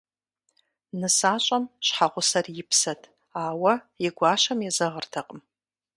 [0.99, 3.01] НысащӀэм щхьэгъусэр и псэт,
[3.45, 3.73] ауэ
[4.05, 5.39] и гуащэм езэгъыртэкъым.